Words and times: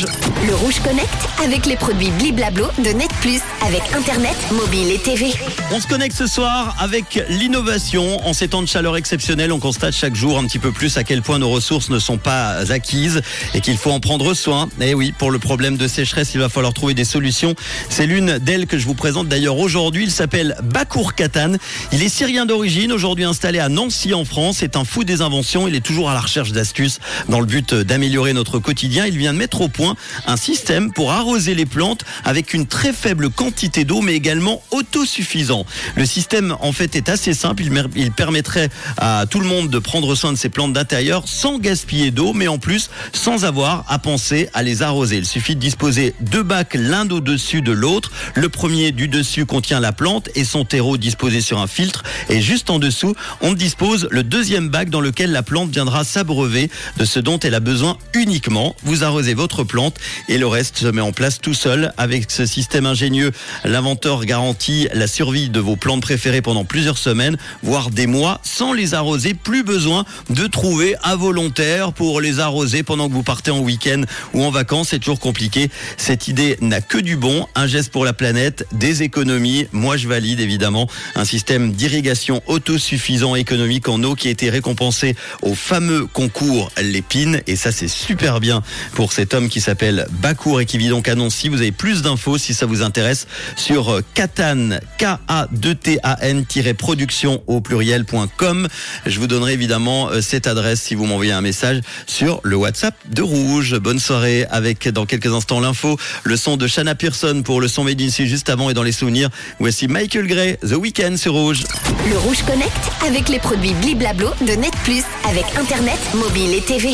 Rouge. 0.00 0.37
Le 0.46 0.54
Rouge 0.54 0.78
Connect 0.84 1.28
avec 1.44 1.66
les 1.66 1.74
produits 1.74 2.10
Bliblablo 2.12 2.66
de 2.78 2.90
Net 2.90 3.10
Plus 3.20 3.40
avec 3.66 3.82
Internet, 3.92 4.36
mobile 4.52 4.92
et 4.92 4.98
TV. 4.98 5.32
On 5.72 5.80
se 5.80 5.88
connecte 5.88 6.16
ce 6.16 6.28
soir 6.28 6.76
avec 6.78 7.24
l'innovation. 7.28 8.24
En 8.24 8.32
ces 8.32 8.46
temps 8.46 8.62
de 8.62 8.68
chaleur 8.68 8.96
exceptionnelle, 8.96 9.50
on 9.52 9.58
constate 9.58 9.94
chaque 9.94 10.14
jour 10.14 10.38
un 10.38 10.46
petit 10.46 10.60
peu 10.60 10.70
plus 10.70 10.96
à 10.96 11.02
quel 11.02 11.22
point 11.22 11.40
nos 11.40 11.50
ressources 11.50 11.90
ne 11.90 11.98
sont 11.98 12.18
pas 12.18 12.70
acquises 12.70 13.20
et 13.52 13.60
qu'il 13.60 13.76
faut 13.78 13.90
en 13.90 13.98
prendre 13.98 14.32
soin. 14.32 14.68
Et 14.80 14.94
oui, 14.94 15.12
pour 15.16 15.32
le 15.32 15.40
problème 15.40 15.76
de 15.76 15.88
sécheresse, 15.88 16.34
il 16.34 16.40
va 16.40 16.48
falloir 16.48 16.72
trouver 16.72 16.94
des 16.94 17.04
solutions. 17.04 17.56
C'est 17.88 18.06
l'une 18.06 18.38
d'elles 18.38 18.66
que 18.66 18.78
je 18.78 18.86
vous 18.86 18.94
présente 18.94 19.26
d'ailleurs 19.26 19.58
aujourd'hui. 19.58 20.04
Il 20.04 20.12
s'appelle 20.12 20.56
Bakour 20.62 21.14
Katan. 21.14 21.54
Il 21.90 22.00
est 22.00 22.08
syrien 22.08 22.46
d'origine, 22.46 22.92
aujourd'hui 22.92 23.24
installé 23.24 23.58
à 23.58 23.68
Nancy 23.68 24.14
en 24.14 24.24
France. 24.24 24.58
C'est 24.60 24.76
un 24.76 24.84
fou 24.84 25.02
des 25.02 25.20
inventions. 25.20 25.66
Il 25.66 25.74
est 25.74 25.84
toujours 25.84 26.10
à 26.10 26.14
la 26.14 26.20
recherche 26.20 26.52
d'astuces 26.52 27.00
dans 27.28 27.40
le 27.40 27.46
but 27.46 27.74
d'améliorer 27.74 28.34
notre 28.34 28.60
quotidien. 28.60 29.04
Il 29.04 29.18
vient 29.18 29.32
de 29.32 29.38
mettre 29.38 29.62
au 29.62 29.68
point 29.68 29.96
un 30.28 30.36
système 30.36 30.92
pour 30.92 31.10
arroser 31.10 31.54
les 31.54 31.66
plantes 31.66 32.04
avec 32.24 32.52
une 32.52 32.66
très 32.66 32.92
faible 32.92 33.30
quantité 33.30 33.84
d'eau, 33.84 34.02
mais 34.02 34.14
également 34.14 34.62
autosuffisant. 34.70 35.64
Le 35.96 36.04
système, 36.04 36.54
en 36.60 36.72
fait, 36.72 36.94
est 36.94 37.08
assez 37.08 37.32
simple. 37.32 37.64
Il, 37.96 38.12
permettrait 38.12 38.68
à 38.98 39.24
tout 39.28 39.40
le 39.40 39.46
monde 39.46 39.70
de 39.70 39.78
prendre 39.78 40.14
soin 40.14 40.32
de 40.32 40.38
ses 40.38 40.50
plantes 40.50 40.74
d'intérieur 40.74 41.22
sans 41.26 41.58
gaspiller 41.58 42.10
d'eau, 42.10 42.34
mais 42.34 42.46
en 42.46 42.58
plus 42.58 42.90
sans 43.12 43.44
avoir 43.44 43.84
à 43.88 43.98
penser 43.98 44.50
à 44.52 44.62
les 44.62 44.82
arroser. 44.82 45.16
Il 45.16 45.26
suffit 45.26 45.56
de 45.56 45.60
disposer 45.60 46.14
deux 46.20 46.42
bacs 46.42 46.74
l'un 46.74 47.08
au-dessus 47.08 47.62
de 47.62 47.72
l'autre. 47.72 48.10
Le 48.34 48.50
premier 48.50 48.92
du 48.92 49.08
dessus 49.08 49.46
contient 49.46 49.80
la 49.80 49.92
plante 49.92 50.28
et 50.34 50.44
son 50.44 50.64
terreau 50.64 50.98
disposé 50.98 51.40
sur 51.40 51.58
un 51.58 51.66
filtre. 51.66 52.02
Et 52.28 52.42
juste 52.42 52.68
en 52.68 52.78
dessous, 52.78 53.14
on 53.40 53.54
dispose 53.54 54.08
le 54.10 54.22
deuxième 54.22 54.68
bac 54.68 54.90
dans 54.90 55.00
lequel 55.00 55.32
la 55.32 55.42
plante 55.42 55.70
viendra 55.70 56.04
s'abreuver 56.04 56.70
de 56.98 57.04
ce 57.06 57.18
dont 57.18 57.38
elle 57.38 57.54
a 57.54 57.60
besoin 57.60 57.96
uniquement. 58.12 58.76
Vous 58.82 59.04
arrosez 59.04 59.32
votre 59.32 59.64
plante 59.64 59.94
et 60.28 60.38
le 60.38 60.46
reste 60.46 60.78
se 60.78 60.86
met 60.86 61.00
en 61.00 61.12
place 61.12 61.40
tout 61.40 61.54
seul. 61.54 61.92
Avec 61.96 62.30
ce 62.30 62.46
système 62.46 62.86
ingénieux, 62.86 63.32
l'inventeur 63.64 64.24
garantit 64.24 64.88
la 64.92 65.06
survie 65.06 65.48
de 65.48 65.60
vos 65.60 65.76
plantes 65.76 66.02
préférées 66.02 66.42
pendant 66.42 66.64
plusieurs 66.64 66.98
semaines, 66.98 67.36
voire 67.62 67.90
des 67.90 68.06
mois, 68.06 68.40
sans 68.42 68.72
les 68.72 68.94
arroser. 68.94 69.34
Plus 69.34 69.62
besoin 69.62 70.04
de 70.30 70.46
trouver 70.46 70.96
un 71.04 71.16
volontaire 71.16 71.92
pour 71.92 72.20
les 72.20 72.40
arroser 72.40 72.82
pendant 72.82 73.08
que 73.08 73.14
vous 73.14 73.22
partez 73.22 73.50
en 73.50 73.60
week-end 73.60 74.02
ou 74.34 74.42
en 74.42 74.50
vacances. 74.50 74.88
C'est 74.90 74.98
toujours 74.98 75.20
compliqué. 75.20 75.70
Cette 75.96 76.28
idée 76.28 76.56
n'a 76.60 76.80
que 76.80 76.98
du 76.98 77.16
bon. 77.16 77.46
Un 77.54 77.66
geste 77.66 77.92
pour 77.92 78.04
la 78.04 78.12
planète, 78.12 78.66
des 78.72 79.02
économies. 79.02 79.66
Moi, 79.72 79.96
je 79.96 80.08
valide 80.08 80.40
évidemment 80.40 80.88
un 81.14 81.24
système 81.24 81.72
d'irrigation 81.72 82.42
autosuffisant 82.46 83.34
économique 83.34 83.88
en 83.88 84.02
eau 84.02 84.14
qui 84.14 84.28
a 84.28 84.30
été 84.30 84.50
récompensé 84.50 85.14
au 85.42 85.54
fameux 85.54 86.06
concours 86.06 86.70
Lépine. 86.82 87.40
Et 87.46 87.56
ça, 87.56 87.72
c'est 87.72 87.88
super 87.88 88.40
bien 88.40 88.62
pour 88.94 89.12
cet 89.12 89.34
homme 89.34 89.48
qui 89.48 89.60
s'appelle 89.60 90.06
Bakour 90.10 90.60
et 90.60 90.66
qui 90.66 90.78
vit 90.78 90.88
donc 90.88 91.08
à 91.08 91.14
Nancy. 91.14 91.48
Vous 91.48 91.60
avez 91.60 91.72
plus 91.72 92.02
d'infos 92.02 92.38
si 92.38 92.54
ça 92.54 92.66
vous 92.66 92.82
intéresse 92.82 93.26
sur 93.56 93.92
euh, 93.92 94.04
Katan, 94.14 94.78
K-A-2-T-A-N-production 94.98 97.42
au 97.46 97.60
pluriel.com. 97.60 98.68
Je 99.06 99.20
vous 99.20 99.26
donnerai 99.26 99.52
évidemment 99.52 100.08
euh, 100.08 100.20
cette 100.20 100.46
adresse 100.46 100.82
si 100.82 100.94
vous 100.94 101.06
m'envoyez 101.06 101.32
un 101.32 101.40
message 101.40 101.80
sur 102.06 102.40
le 102.42 102.56
WhatsApp 102.56 102.94
de 103.10 103.22
Rouge. 103.22 103.78
Bonne 103.78 103.98
soirée 103.98 104.46
avec 104.50 104.88
dans 104.88 105.06
quelques 105.06 105.32
instants 105.32 105.60
l'info, 105.60 105.98
le 106.24 106.36
son 106.36 106.56
de 106.56 106.66
Shanna 106.66 106.94
Pearson 106.94 107.42
pour 107.44 107.60
le 107.60 107.68
son 107.68 107.84
Made 107.84 108.00
in 108.00 108.08
juste 108.08 108.50
avant 108.50 108.70
et 108.70 108.74
dans 108.74 108.82
les 108.82 108.92
souvenirs. 108.92 109.30
Voici 109.58 109.88
Michael 109.88 110.26
Gray, 110.26 110.56
The 110.58 110.74
Weeknd 110.74 111.16
sur 111.16 111.32
Rouge. 111.32 111.64
Le 112.08 112.18
Rouge 112.18 112.42
Connect 112.46 112.72
avec 113.06 113.28
les 113.28 113.38
produits 113.38 113.74
Bliblablo 113.74 114.30
de 114.40 114.52
Net 114.52 114.72
Plus 114.84 115.02
avec 115.28 115.44
Internet, 115.56 115.98
mobile 116.14 116.54
et 116.54 116.60
TV. 116.60 116.90